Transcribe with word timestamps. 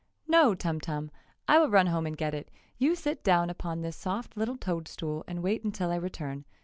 "No, 0.27 0.55
Tum 0.55 0.79
Tum! 0.79 1.11
I 1.47 1.59
will 1.59 1.69
run 1.69 1.85
home 1.85 2.07
and 2.07 2.17
get 2.17 2.33
it! 2.33 2.49
You 2.79 2.95
sit 2.95 3.23
down 3.23 3.51
upon 3.51 3.81
this 3.81 3.95
soft 3.95 4.35
little 4.35 4.57
toad 4.57 4.87
stool 4.87 5.23
and 5.27 5.43
wait 5.43 5.63
until 5.63 5.91
I 5.91 5.95
return. 5.97 6.43